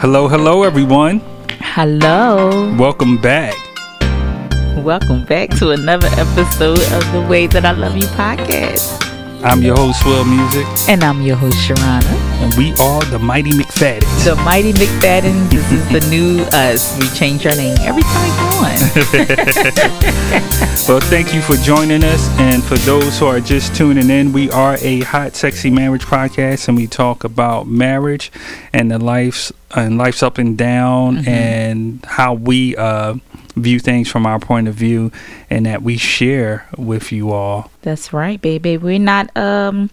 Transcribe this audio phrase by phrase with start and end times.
[0.00, 1.20] Hello, hello, everyone.
[1.60, 2.74] Hello.
[2.78, 3.54] Welcome back.
[4.84, 9.00] Welcome back to another episode of the Way That I Love You podcast.
[9.44, 12.02] I'm your host, Will Music, And I'm your host, Sharana.
[12.42, 14.24] and we are the Mighty McFaddies.
[14.24, 15.50] The Mighty McFadden.
[15.50, 16.98] This is the new us.
[16.98, 18.78] We change our name every time we go on.
[20.88, 22.26] Well, thank you for joining us.
[22.38, 26.68] And for those who are just tuning in, we are a hot, sexy marriage podcast,
[26.68, 28.32] and we talk about marriage
[28.72, 33.14] and the life's and life's up and down, and how we uh,
[33.56, 35.10] view things from our point of view,
[35.50, 37.70] and that we share with you all.
[37.82, 38.76] That's right, baby.
[38.76, 39.90] We're not um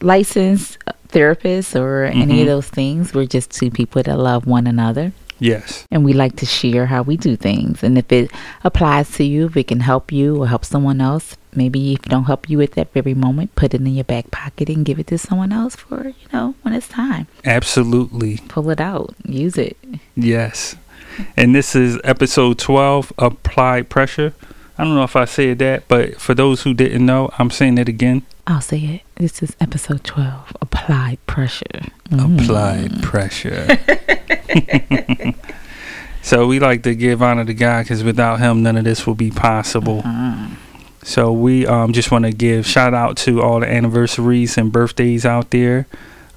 [0.00, 2.40] licensed therapists or any Mhm.
[2.42, 3.14] of those things.
[3.14, 5.12] We're just two people that love one another.
[5.42, 7.82] Yes, and we like to share how we do things.
[7.82, 8.30] And if it
[8.64, 12.08] applies to you, if it can help you or help someone else, maybe if it
[12.08, 14.98] don't help you at that very moment, put it in your back pocket and give
[14.98, 17.26] it to someone else for, you know, when it's time.
[17.44, 18.38] absolutely.
[18.48, 19.76] Pull it out, use it.
[20.14, 20.76] Yes.
[21.36, 24.32] And this is episode 12 Applied Pressure.
[24.78, 27.76] I don't know if I said that, but for those who didn't know, I'm saying
[27.78, 28.24] it again.
[28.46, 29.02] I'll say it.
[29.16, 31.82] This is episode 12 Applied Pressure.
[32.08, 32.42] Mm.
[32.42, 33.78] Applied Pressure.
[36.22, 39.14] so we like to give honor to God because without Him, none of this will
[39.14, 40.02] be possible.
[40.02, 40.56] Mm.
[41.02, 45.26] So we um, just want to give shout out to all the anniversaries and birthdays
[45.26, 45.86] out there.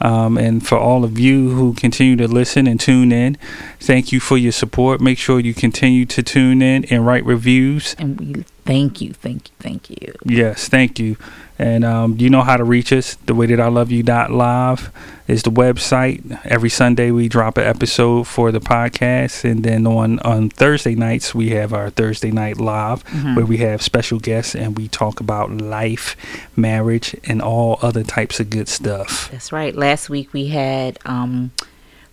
[0.02, 3.38] Um, and for all of you who continue to listen and tune in,
[3.80, 5.00] thank you for your support.
[5.00, 7.96] Make sure you continue to tune in and write reviews.
[7.98, 10.14] And we thank you, thank you, thank you.
[10.26, 11.18] Yes, thank you.
[11.58, 13.16] And um, you know how to reach us.
[13.16, 14.92] The way that I love you dot live
[15.28, 16.38] is the website.
[16.44, 21.34] Every Sunday we drop an episode for the podcast, and then on on Thursday nights
[21.34, 23.38] we have our Thursday night live Mhm.
[23.38, 26.18] where we have special guests and we talk about life,
[26.58, 29.30] marriage, and all other types of good stuff.
[29.32, 29.74] That's right.
[29.74, 31.52] Last week we had um,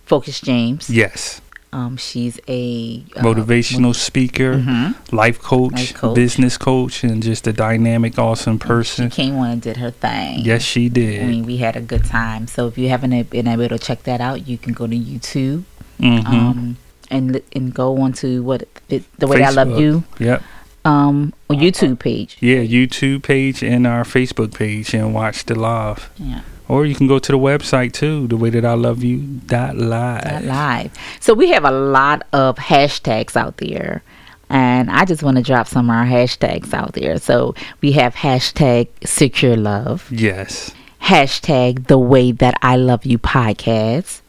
[0.05, 0.89] Focus James.
[0.89, 1.41] Yes,
[1.73, 4.93] Um, she's a uh, motivational speaker, Mhm.
[5.11, 6.15] life coach, Life coach.
[6.15, 9.09] business coach, and just a dynamic, awesome She person.
[9.09, 10.41] came on and did her thing.
[10.45, 11.27] Yes, she I did.
[11.27, 12.45] mean, we had a good time.
[12.47, 15.63] So if you haven't been able to check that out, you can go to YouTube
[15.99, 16.77] hmm um,
[17.09, 20.41] and and go on to what it, the way I love you Yep.
[20.85, 22.37] um YouTube page.
[22.39, 26.09] Yeah, YouTube page and our Facebook page and watch the live.
[26.17, 29.17] Yeah, Or you can go to the website too, the way that I love you
[29.45, 30.23] dot live.
[30.23, 30.91] that live.
[31.19, 34.01] So we have a lot of hashtags out there.
[34.49, 37.17] And I just want to drop some of our hashtags out there.
[37.17, 40.71] So we have hashtag secure love, Yes.
[41.01, 44.21] hashtag the way that I love you podcast,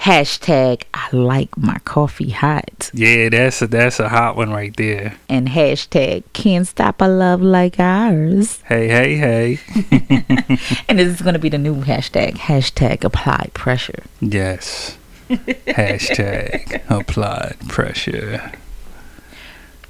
[0.00, 2.90] hashtag I like my coffee hot.
[2.94, 5.16] Yeah, that's a that's a hot one right there.
[5.28, 8.62] and hashtag can't stop a love like ours.
[8.66, 9.58] Hey, hey, hey.
[10.88, 14.02] And this is going to be the new hashtag, hashtag apply pressure.
[14.20, 14.96] Yes.
[15.30, 18.50] Hashtag applied pressure.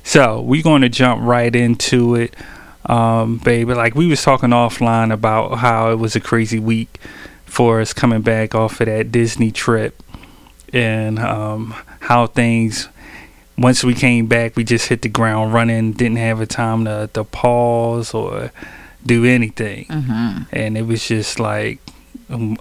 [0.05, 2.37] So we're going to jump right into it,
[2.85, 3.73] um, baby.
[3.73, 6.99] Like we was talking offline about how it was a crazy week
[7.51, 10.03] for us coming back off of that Disney trip,
[10.73, 12.89] and um, how things.
[13.59, 15.93] Once we came back, we just hit the ground running.
[15.93, 18.51] Didn't have a time to, to pause or
[19.05, 20.43] do anything, Mm-hmm.
[20.53, 21.79] and it was just like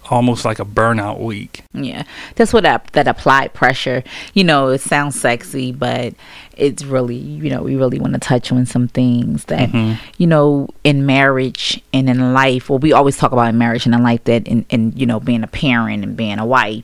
[0.10, 1.64] almost like a burnout week.
[1.74, 2.04] Yeah,
[2.36, 4.04] that's what that, that applied pressure.
[4.34, 6.14] You know, it sounds sexy, but
[6.58, 9.98] it's really, you know, we really want to touch on some things that, Mhm.
[10.18, 12.70] you know, in marriage and in life.
[12.70, 15.20] Well, we always talk about in marriage and in life that, in, in you know,
[15.20, 16.84] being a parent and being a wife,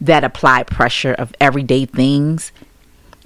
[0.00, 2.52] that applied pressure of everyday things.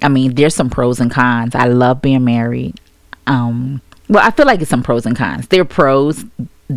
[0.01, 1.53] I mean, there's some pros and cons.
[1.55, 2.79] I love being married.
[3.27, 5.47] Um, well, I feel like it's some pros and cons.
[5.47, 6.25] There are pros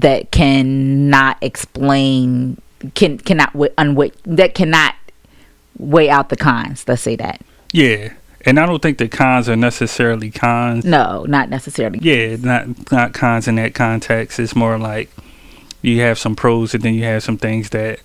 [0.00, 2.60] that cannot explain,
[2.94, 4.94] can cannot wa- unweigh that cannot
[5.78, 6.84] weigh out the cons.
[6.86, 7.40] Let's say that.
[7.72, 8.12] Yeah,
[8.44, 10.84] and I don't think the cons are necessarily cons.
[10.84, 12.00] No, not necessarily.
[12.02, 14.40] Yeah, not not cons in that context.
[14.40, 15.10] It's more like
[15.82, 18.00] you have some pros, and then you have some things that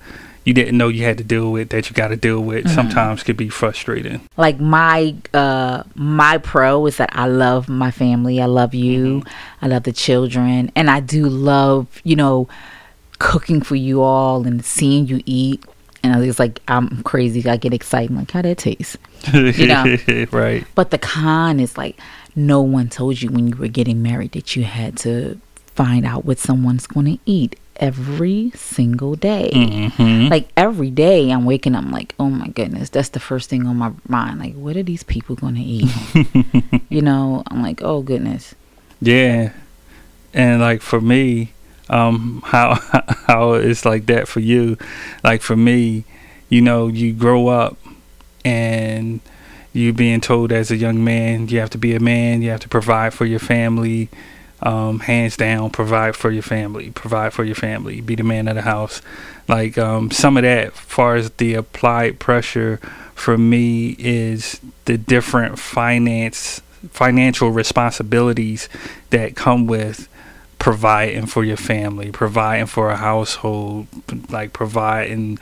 [0.49, 2.65] you didn't know you had to deal with that you got to deal with.
[2.65, 2.73] Mm-hmm.
[2.73, 4.19] Sometimes could be frustrating.
[4.35, 8.41] like my uh my pro is that I love my family.
[8.41, 9.21] I love you.
[9.61, 12.49] I love the children and I do love, you know,
[13.19, 15.63] cooking for you all and seeing you eat.
[16.01, 17.47] And I was like I'm crazy.
[17.47, 18.09] I get excited.
[18.09, 18.97] I'm like, how that taste?
[19.31, 19.97] You know.
[20.31, 20.65] right?
[20.73, 21.99] But the con is like
[22.35, 25.39] no one told you when you were getting married that you had to
[25.79, 29.49] find out what someone's going to eat every single day.
[29.53, 33.49] hmm Like every day I'm waking up I'm like, "Oh my goodness, that's the first
[33.49, 34.39] thing on my mind.
[34.39, 35.89] Like what are these people going to eat?"
[36.89, 38.55] you know, I'm like, "Oh goodness."
[39.01, 39.53] Yeah,
[40.33, 41.53] and like for me,
[41.87, 42.75] um, how
[43.29, 44.77] how it's like that for you,
[45.23, 46.03] like for me,
[46.49, 47.77] you know, you grow up
[48.43, 49.21] and
[49.71, 52.59] you being told as a young man you have to be a man, you have
[52.59, 54.09] to provide for your family,
[54.61, 58.55] um, hands down, provide for your family, provide for your family, be the man of
[58.55, 59.01] the house.
[59.47, 62.77] Like um, some of that, far as the applied pressure
[63.15, 66.61] for me, is the different finance
[66.91, 68.69] financial responsibilities
[69.09, 70.07] that come with
[70.59, 73.87] providing for your family, providing for a household,
[74.29, 75.37] like providing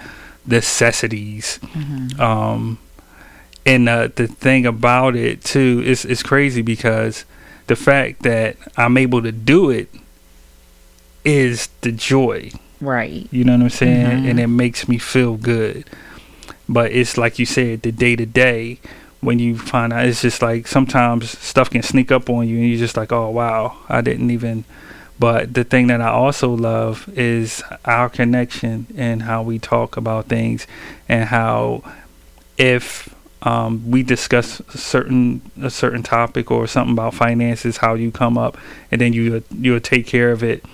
[0.45, 1.59] necessities.
[1.61, 2.21] Mm-hmm.
[2.21, 2.79] Um,
[3.65, 7.25] and uh, the thing about it too is it's crazy because
[7.67, 9.89] the fact that I'm able to do it
[11.23, 12.51] is the joy.
[12.79, 13.27] Right.
[13.31, 14.05] You know what I'm saying?
[14.05, 14.27] Mm-hmm.
[14.27, 15.85] And it makes me feel good.
[16.69, 18.79] But it's like you said, the day to day
[19.19, 22.69] when you find out it's just like sometimes stuff can sneak up on you and
[22.69, 24.63] you're just like, Oh wow, I didn't even
[25.19, 30.27] but the thing that I also love is our connection and how we talk about
[30.27, 30.67] things
[31.09, 31.83] and how
[32.57, 33.13] if
[33.43, 38.37] um, we discuss a certain a certain topic or something about finances, how you come
[38.37, 38.57] up,
[38.91, 40.65] and then you you'll take care of it.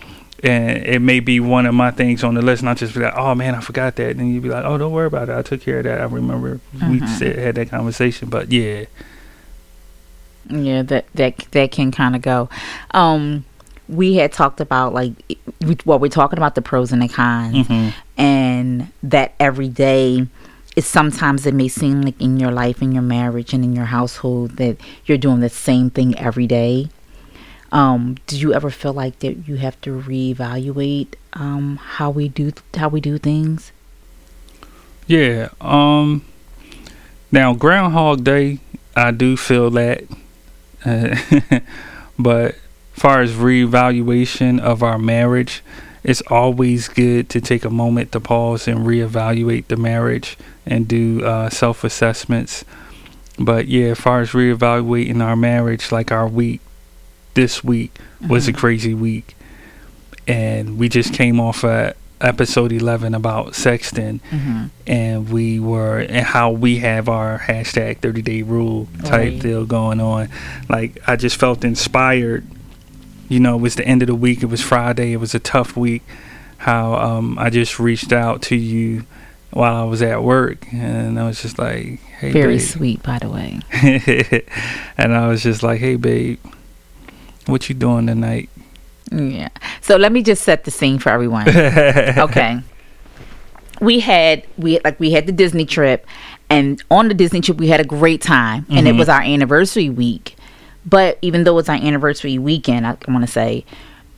[0.42, 3.16] And it may be one of my things on the list, not just be like,
[3.16, 5.36] "Oh man, I forgot that," and you'd be like, "Oh, don't worry about it.
[5.36, 6.02] I took care of that.
[6.02, 6.92] I remember mm-hmm.
[6.92, 8.86] we said, had that conversation." But yeah,
[10.50, 12.50] yeah, that that that can kind of go.
[12.92, 13.46] Um,
[13.90, 15.14] we had talked about like
[15.62, 17.90] what well, we're talking about the pros and the cons, mm-hmm.
[18.22, 20.28] and that every day
[20.76, 23.86] it's sometimes it may seem like in your life, in your marriage, and in your
[23.86, 26.90] household that you're doing the same thing every day.
[27.72, 32.54] Um, do you ever feel like that you have to reevaluate um, how we do
[32.76, 33.72] how we do things?
[35.08, 35.50] Yeah.
[35.62, 36.24] Um.
[37.32, 38.60] Now, Groundhog Day,
[38.96, 40.04] I do feel that,
[42.20, 42.56] but
[42.94, 45.64] far as reevaluation of our marriage,
[46.04, 51.24] it's always good to take a moment to pause and reevaluate the marriage and do
[51.26, 52.66] uh, self assessments.
[53.40, 56.62] But yeah, as far as reevaluating our marriage, like our week,
[57.34, 58.56] this week was mm-hmm.
[58.56, 59.36] a crazy week.
[60.28, 64.68] And we just came off a episode 11 about sexting mm-hmm.
[64.88, 69.42] and we were and how we have our hashtag 30 day rule type right.
[69.42, 70.30] deal going on
[70.70, 72.48] like i just felt inspired
[73.34, 74.44] you know, it was the end of the week.
[74.44, 75.12] It was Friday.
[75.14, 76.04] It was a tough week.
[76.58, 79.06] How um, I just reached out to you
[79.54, 82.68] while I was at work, and I was just like, "Hey, very babe.
[82.68, 83.60] sweet, by the way."
[84.98, 86.40] and I was just like, "Hey, babe,
[87.46, 88.50] what you doing tonight?"
[89.12, 89.50] Yeah.
[89.82, 91.48] So let me just set the scene for everyone.
[91.50, 92.62] okay.
[93.80, 96.08] We had we like we had the Disney trip,
[96.50, 98.88] and on the Disney trip we had a great time, and mm-hmm.
[98.88, 100.36] it was our anniversary week.
[100.86, 103.66] But even though it's our anniversary weekend, I, I want to say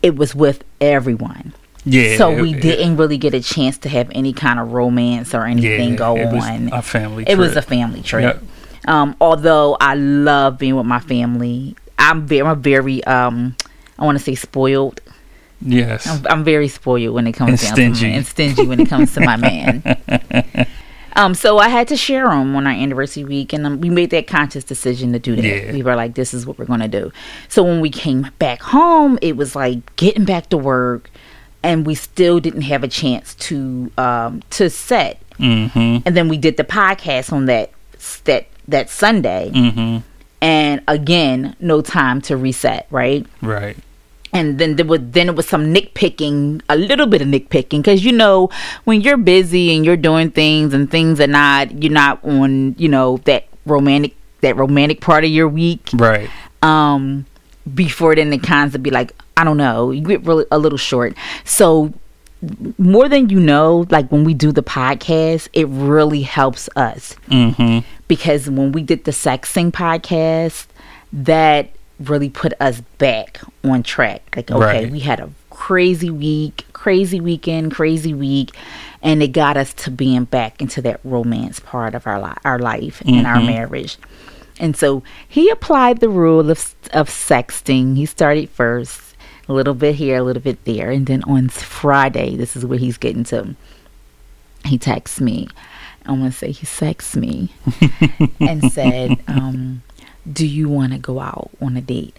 [0.01, 1.53] it was with everyone.
[1.85, 2.17] Yeah.
[2.17, 5.45] So we it, didn't really get a chance to have any kind of romance or
[5.45, 6.73] anything yeah, go on.
[6.73, 7.25] A family.
[7.27, 8.41] It was a family trip.
[8.41, 8.43] Yep.
[8.87, 13.55] Um, although I love being with my family, I'm very, I'm very, um,
[13.97, 15.01] I want to say spoiled.
[15.61, 16.07] Yes.
[16.07, 18.11] I'm, I'm, very spoiled when it comes and down stingy.
[18.11, 19.97] to and stingy when it comes to my man.
[21.17, 24.09] Um, so I had to share them on our anniversary week, and um, we made
[24.09, 25.45] that conscious decision to do that.
[25.45, 25.71] Yeah.
[25.71, 27.11] We were like, "This is what we're gonna do."
[27.47, 31.09] So when we came back home, it was like getting back to work,
[31.65, 35.21] and we still didn't have a chance to um, to set.
[35.39, 36.07] Mm-hmm.
[36.07, 37.71] And then we did the podcast on that
[38.23, 39.51] that that Sunday.
[39.53, 39.97] Mm-hmm.
[40.41, 43.25] And again, no time to reset, right?
[43.41, 43.75] Right
[44.35, 48.03] and then there was then it was some nitpicking, a little bit of nitpicking, because
[48.03, 48.49] you know
[48.83, 52.89] when you're busy and you're doing things and things are not you're not on you
[52.89, 56.29] know that romantic that romantic part of your week, right?
[56.61, 57.25] Um,
[57.73, 60.77] before then the cons would be like I don't know, you get really a little
[60.77, 61.15] short.
[61.43, 61.93] So
[62.77, 67.79] more than you know, like when we do the podcast, it really helps us mm-hmm.
[68.07, 70.67] because when we did the sexing podcast,
[71.11, 74.21] that really put us back on track.
[74.35, 74.91] Like, okay, right.
[74.91, 78.51] we had a crazy week, crazy weekend, crazy week,
[79.01, 82.59] and it got us to being back into that romance part of our li- our
[82.59, 83.17] life mm-hmm.
[83.17, 83.47] and our mm-hmm.
[83.47, 83.97] marriage.
[84.59, 87.95] And so he applied the rule of of sexting.
[87.95, 89.14] He started first,
[89.47, 92.79] a little bit here, a little bit there, and then on Friday, this is where
[92.79, 93.55] he's getting to.
[94.65, 95.47] He texts me.
[96.05, 97.51] I'm gonna say he texts me
[98.39, 99.83] and said, um,
[100.31, 102.15] do you want to go out on a date?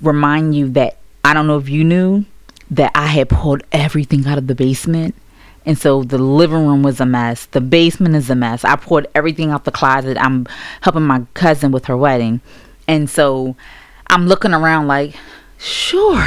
[0.00, 2.24] Remind you that I don't know if you knew
[2.70, 5.14] that I had pulled everything out of the basement.
[5.66, 7.46] And so the living room was a mess.
[7.46, 8.64] The basement is a mess.
[8.64, 10.16] I poured everything out the closet.
[10.18, 10.46] I'm
[10.80, 12.40] helping my cousin with her wedding.
[12.88, 13.56] And so
[14.06, 15.14] I'm looking around like,
[15.60, 16.16] Sure.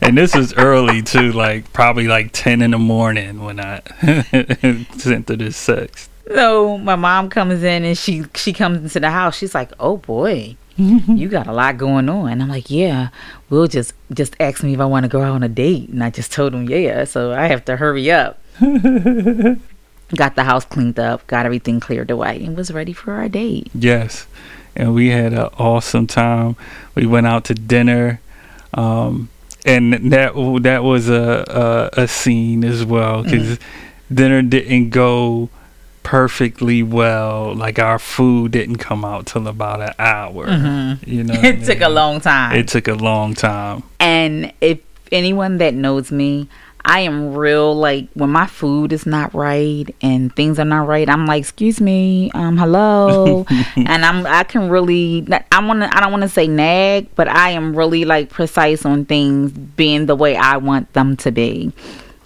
[0.00, 3.82] and this was early too, like probably like ten in the morning when I
[4.96, 6.08] sent her this sex.
[6.34, 9.36] So my mom comes in and she she comes into the house.
[9.36, 13.10] She's like, "Oh boy, you got a lot going on." I'm like, "Yeah."
[13.50, 16.02] Will just just asked me if I want to go out on a date, and
[16.02, 18.40] I just told him, "Yeah." So I have to hurry up.
[20.16, 23.70] got the house cleaned up, got everything cleared away, and was ready for our date.
[23.74, 24.26] Yes,
[24.78, 26.56] and we had an awesome time.
[26.94, 28.20] We went out to dinner.
[28.72, 29.28] Um,
[29.66, 30.32] and that
[30.62, 34.14] that was a a, a scene as well because mm-hmm.
[34.14, 35.50] dinner didn't go
[36.02, 37.54] perfectly well.
[37.54, 40.46] Like our food didn't come out till about an hour.
[40.46, 41.10] Mm-hmm.
[41.10, 41.64] You know, it I mean?
[41.64, 42.56] took a long time.
[42.56, 43.82] It took a long time.
[44.00, 44.78] And if
[45.12, 46.48] anyone that knows me,
[46.84, 51.08] I am real like when my food is not right and things are not right.
[51.08, 53.44] I'm like, excuse me, um, hello,
[53.76, 57.28] and I'm I can really I want to I don't want to say nag, but
[57.28, 61.72] I am really like precise on things being the way I want them to be,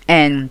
[0.07, 0.51] and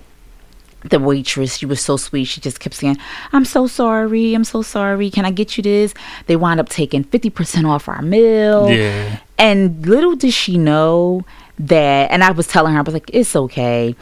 [0.90, 2.98] the waitress she was so sweet she just kept saying
[3.34, 5.94] i'm so sorry i'm so sorry can i get you this?
[6.26, 8.70] They wind up taking 50% off our meal.
[8.70, 9.20] Yeah.
[9.38, 11.26] And little did she know
[11.68, 13.96] that and I was telling her I was like it's okay.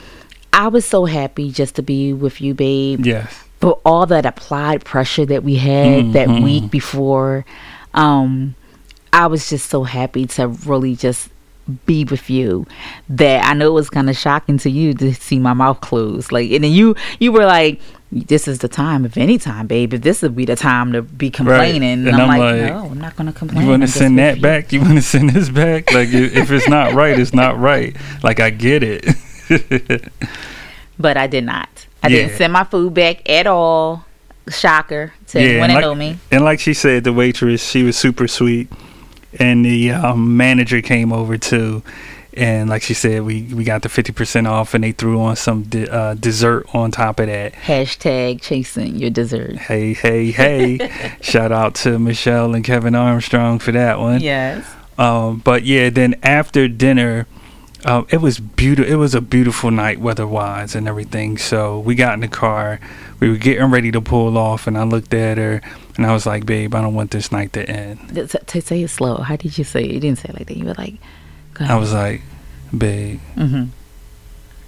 [0.51, 3.05] I was so happy just to be with you, babe.
[3.05, 3.43] Yes.
[3.59, 6.11] But all that applied pressure that we had mm-hmm.
[6.13, 7.45] that week before,
[7.93, 8.55] um,
[9.11, 11.29] I was just so happy to really just
[11.85, 12.65] be with you
[13.09, 16.31] that I know it was kind of shocking to you to see my mouth closed.
[16.31, 17.79] Like, and then you you were like,
[18.11, 19.93] "This is the time, if any time, babe.
[19.93, 21.87] If this would be the time to be complaining." Right.
[21.89, 23.87] And, and, I'm, I'm like, like, "No, I'm not going to complain." You want to
[23.87, 24.71] send that back?
[24.71, 25.91] You want to send this back?
[25.91, 27.95] Like, if it's not right, it's not right.
[28.23, 29.05] Like, I get it.
[30.99, 31.87] but I did not.
[32.01, 32.17] I yeah.
[32.17, 34.05] didn't send my food back at all.
[34.49, 36.17] Shocker to yeah, anyone like, know me.
[36.31, 38.67] And like she said, the waitress, she was super sweet
[39.37, 41.83] and the um, manager came over too.
[42.33, 45.35] And like she said, we, we got the fifty percent off, and they threw on
[45.35, 47.53] some de- uh, dessert on top of that.
[47.53, 49.57] Hashtag chasing your dessert.
[49.57, 51.17] Hey, hey, hey!
[51.21, 54.21] Shout out to Michelle and Kevin Armstrong for that one.
[54.21, 54.65] Yes.
[54.97, 57.25] Um, but yeah, then after dinner,
[57.83, 58.91] uh, it was beautiful.
[58.91, 61.37] It was a beautiful night weather-wise and everything.
[61.37, 62.79] So we got in the car.
[63.19, 65.61] We were getting ready to pull off, and I looked at her
[65.99, 68.87] and I was like, "Babe, I don't want this night to end." To say it
[68.87, 69.17] slow.
[69.17, 69.91] How did you say it?
[69.91, 70.55] You didn't say it like that.
[70.55, 70.95] You were like,
[71.59, 72.21] I was like,
[72.75, 73.65] "Babe, mm-hmm.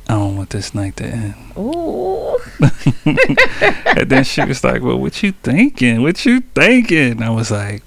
[0.10, 2.38] I don't want this night to end." Ooh.
[3.98, 6.02] and then she was like, "Well, what you thinking?
[6.02, 7.82] What you thinking?" I was like,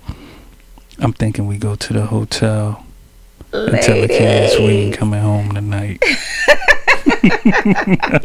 [0.99, 2.83] "I'm thinking we go to the hotel."
[3.53, 6.03] and tell the kids we ain't coming home tonight.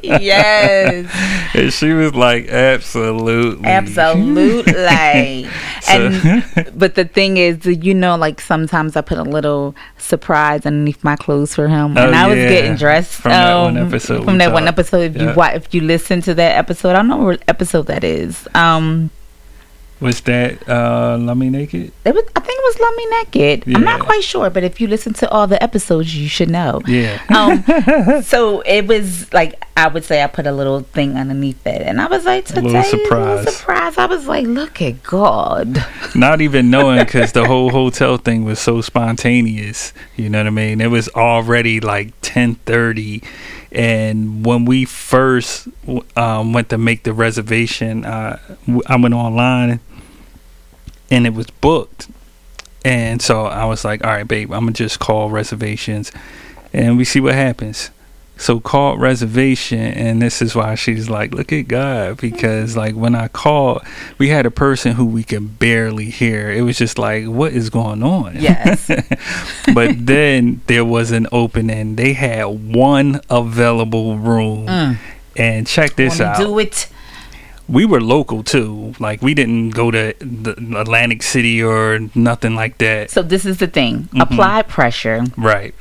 [0.04, 1.10] yes.
[1.54, 3.68] And she was like, absolutely.
[3.68, 4.74] Absolutely.
[5.90, 11.04] and but the thing is, you know, like sometimes I put a little surprise underneath
[11.04, 11.98] my clothes for him.
[11.98, 12.28] Oh, and I yeah.
[12.28, 14.24] was getting dressed from um, that one um, episode.
[14.26, 14.54] From that talked.
[14.54, 15.16] one episode.
[15.16, 15.34] If yeah.
[15.36, 18.48] you if you listen to that episode, I don't know what episode that is.
[18.54, 19.12] Um
[20.00, 21.92] was that uh Me Naked?
[22.06, 23.64] It was I think was Love Me Naked.
[23.66, 23.78] Yeah.
[23.78, 26.82] I'm not quite sure, but if you listen to all the episodes you should know.
[26.86, 27.20] Yeah.
[27.30, 31.82] Um so it was like I would say I put a little thing underneath it
[31.82, 33.48] and I was like today a little surprise.
[33.48, 33.98] A surprise.
[33.98, 35.84] I was like, look at God.
[36.16, 39.94] Not even knowing cuz the whole hotel thing was so spontaneous.
[40.16, 40.82] You know what I mean?
[40.82, 43.24] It was already like 10:30
[43.72, 45.68] and when we first
[46.16, 48.40] um, went to make the reservation, uh,
[48.88, 49.80] I went online
[51.12, 52.10] and it was booked.
[52.86, 56.12] And so I was like, all right, babe, I'm going to just call reservations
[56.74, 57.92] and we see what happens.
[58.38, 63.14] So called reservation, and this is why she's like, look at God, because like when
[63.14, 63.82] I called,
[64.18, 66.50] we had a person who we could barely hear.
[66.50, 68.38] It was just like, what is going on?
[68.40, 68.88] Yes.
[69.74, 71.98] but then there was an opening.
[71.98, 74.98] They had one available room, mm.
[75.36, 76.38] and check this out.
[76.38, 76.88] Do it
[77.70, 78.94] we were local too.
[79.00, 80.10] Like we didn't go to
[80.78, 83.12] Atlantic City or nothing like that.
[83.12, 84.22] So this is the thing: mm-hmm.
[84.22, 85.74] applied pressure, right,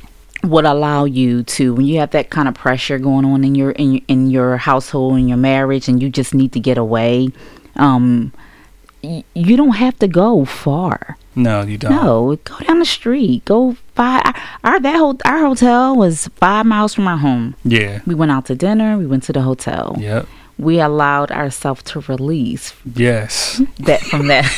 [0.43, 3.71] would allow you to when you have that kind of pressure going on in your
[3.71, 7.29] in in your household in your marriage, and you just need to get away.
[7.75, 8.33] Um,
[9.03, 11.17] y- you don't have to go far.
[11.35, 11.91] No, you don't.
[11.91, 13.45] No, go down the street.
[13.45, 14.35] Go five.
[14.63, 17.55] Our that whole our hotel was five miles from our home.
[17.63, 18.01] Yeah.
[18.05, 18.97] We went out to dinner.
[18.97, 19.95] We went to the hotel.
[19.97, 20.27] Yep
[20.59, 22.73] we allowed ourselves to release.
[22.93, 23.61] Yes.
[23.79, 24.43] That from that.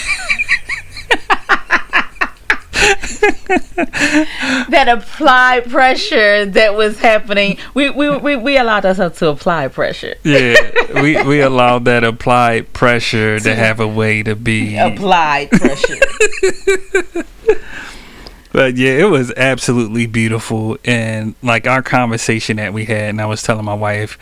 [4.69, 7.57] that applied pressure that was happening.
[7.75, 10.15] We, we we we allowed ourselves to apply pressure.
[10.23, 10.55] Yeah,
[11.01, 15.99] we we allowed that applied pressure to have a way to be applied pressure.
[18.51, 20.77] but yeah, it was absolutely beautiful.
[20.83, 24.17] And like our conversation that we had, and I was telling my wife,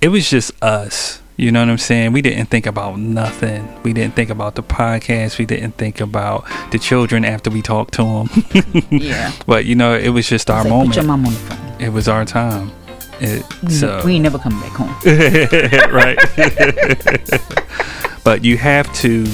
[0.00, 1.22] it was just us.
[1.38, 2.12] You know what I'm saying?
[2.12, 3.82] We didn't think about nothing.
[3.82, 5.38] We didn't think about the podcast.
[5.38, 8.86] We didn't think about the children after we talked to them.
[8.90, 9.32] Yeah.
[9.46, 10.90] but you know, it was just our Say, moment.
[10.90, 11.80] Put your mom on the phone.
[11.80, 12.72] It was our time.
[13.20, 14.94] It, so we ain't never coming back home.
[15.92, 16.18] right.
[18.24, 19.26] but you have to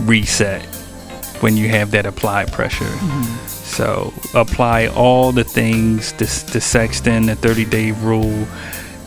[0.00, 0.64] reset
[1.40, 2.84] when you have that applied pressure.
[2.84, 3.46] Mm-hmm.
[3.46, 8.46] So apply all the things, the, the sexting, the 30 day rule.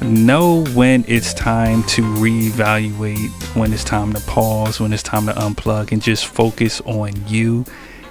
[0.01, 5.33] Know when it's time to reevaluate, when it's time to pause, when it's time to
[5.33, 7.65] unplug, and just focus on you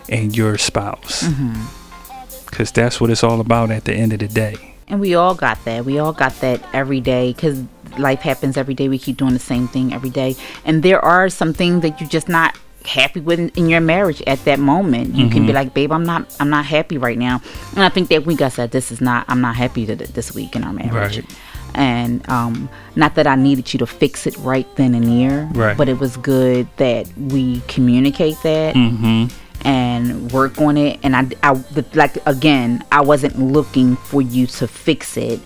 [0.09, 1.25] and your spouse.
[1.25, 2.47] Mm-hmm.
[2.49, 4.75] Because that's what it's all about at the end of the day.
[4.87, 5.85] And we all got that.
[5.85, 7.64] We all got that every day because
[7.99, 8.88] life happens every day.
[8.88, 10.37] We keep doing the same thing every day.
[10.64, 14.44] And there are some things that you're just not happy with in, your marriage at
[14.44, 15.14] that moment.
[15.14, 17.42] You can be like, babe, I'm not, I'm not happy right now.
[17.75, 20.56] And I think that week I said, this is not, I'm not happy this week
[20.56, 21.18] in our marriage.
[21.18, 21.37] Right.
[21.75, 25.77] And um, not that I needed you to fix it right then and there, Right.
[25.77, 29.27] but it was good that we communicate that Mm-hmm.
[29.67, 30.99] and work on it.
[31.03, 31.62] And I, I
[31.95, 35.41] like again, I wasn't looking for you to fix it.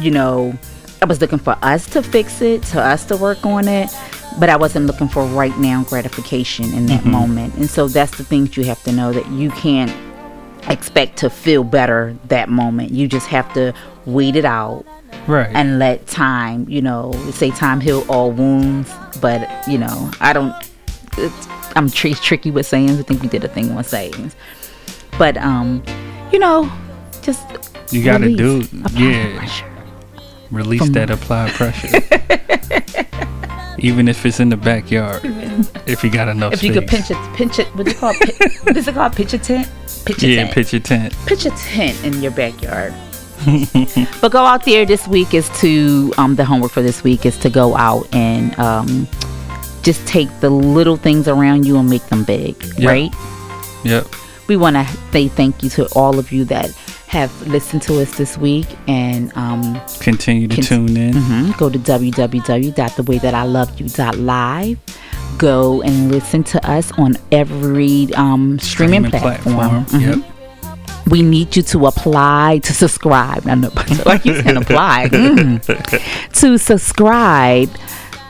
[0.00, 0.58] You know,
[1.02, 3.88] I was looking for us to fix it, to us to work on it,
[4.38, 7.54] but I wasn't looking for right now gratification in that moment.
[7.54, 9.92] And so that's the things you have to know that you can't
[10.68, 12.90] expect to feel better that moment.
[12.90, 13.72] You just have to
[14.06, 14.84] wait it out
[15.28, 15.50] Right.
[15.54, 18.90] and let time, you know, say time heal all wounds.
[19.20, 20.54] But you know, I don't.
[21.18, 22.98] It's, I'm tr- tricky with sayings.
[22.98, 24.34] I think we did a thing on sayings,
[25.18, 25.82] but um,
[26.32, 26.70] you know,
[27.22, 27.44] just
[27.92, 29.38] You gotta do- apply yeah.
[29.38, 29.64] pressure.
[30.50, 32.00] Release From- that applied pressure.
[33.80, 35.22] Even if it's in the backyard.
[35.86, 36.80] If you got enough If you space.
[36.80, 37.66] could pinch it, pinch it.
[37.74, 38.60] What do you call it?
[38.64, 39.14] What is it called?
[39.14, 39.66] Pitch a tent.
[40.04, 40.52] Pitch a yeah, tent.
[40.54, 41.14] pitch a tent.
[41.26, 42.92] pitch a tent in your backyard.
[44.20, 47.36] but go out there this week is to um, the homework for this week is
[47.38, 49.06] to go out and um,
[49.82, 52.88] just take the little things around you and make them big, Yeah.
[52.90, 53.10] right?
[53.84, 54.06] Yep.
[54.48, 56.72] We want to say thank you to all of you that
[57.08, 61.14] have listened to us this week and um, Continue to Con- tune in.
[61.14, 64.78] mhm, go to www.thewaythatiloveyou.live.
[65.38, 69.84] Go and listen to us on every um, streaming, platform.
[69.86, 70.16] Mhm.
[70.16, 70.24] Yep.
[71.10, 73.46] We need you to apply to subscribe.
[73.46, 73.70] I know,
[74.06, 76.32] like you can apply Mm.
[76.40, 77.70] to subscribe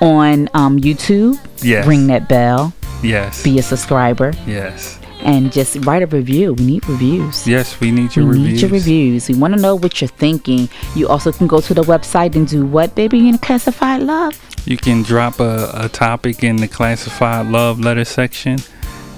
[0.00, 1.38] on um, YouTube.
[1.62, 1.86] Yes.
[1.86, 2.72] Ring that bell.
[3.02, 3.42] Yes.
[3.42, 4.98] Be a subscriber yes.
[5.20, 6.54] and just write a review.
[6.54, 7.46] We need reviews.
[7.46, 8.62] Yes, we need We your need reviews.
[8.62, 9.28] your reviews.
[9.28, 10.68] We want to know what you're thinking.
[10.96, 14.34] You also can go to the website and do what, baby, in classified love.
[14.66, 18.58] You can drop a, a topic in the classified love letter section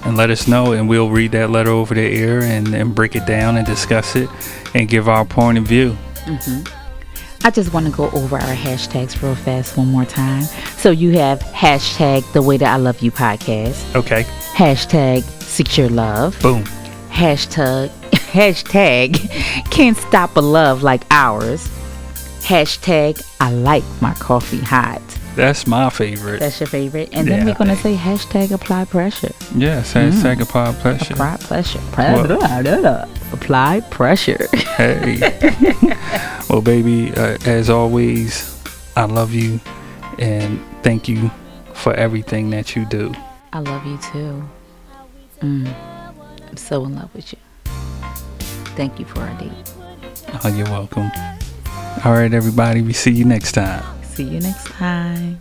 [0.05, 3.15] and let us know, and we'll read that letter over the air and, and break
[3.15, 4.29] it down and discuss it
[4.73, 5.97] and give our point of view.
[6.25, 6.63] Mm-hmm.
[7.43, 10.43] I just want to go over our hashtags real fast one more time.
[10.77, 14.23] So you have hashtag the way that I love you podcast, Okay.
[14.53, 16.63] hashtag secure love, Boom.
[17.09, 17.89] hashtag
[18.31, 19.29] hashtag
[19.71, 21.67] can't stop a love like ours,
[22.41, 25.01] hashtag I like my coffee hot.
[25.35, 26.39] That's my favorite.
[26.41, 29.31] That's your favorite, and Yeah, then we're gonna say hashtag apply pressure.
[29.55, 31.13] yes, hashtag applied pressure.
[31.13, 31.79] Apply pressure.
[31.97, 34.47] Well- Apply pressure.
[34.75, 35.19] Hey.
[36.49, 38.61] well, baby, uh, as always,
[38.97, 39.59] I love you
[40.19, 41.31] and thank you
[41.73, 43.13] for everything that you do.
[43.53, 44.43] I love you too.
[45.41, 45.73] Mm.
[46.49, 47.39] I'm so in love with you.
[48.75, 49.51] Thank you for our date.
[50.43, 51.09] Oh, you're welcome.
[52.05, 52.81] All right, everybody.
[52.81, 53.83] We see you next time.
[54.21, 55.39] See you next time.